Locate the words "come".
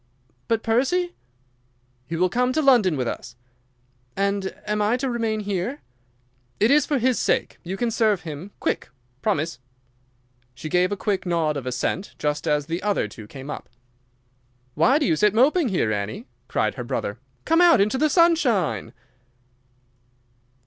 2.27-2.51, 17.45-17.61